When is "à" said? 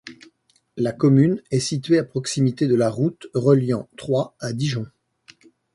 1.99-2.03, 4.39-4.51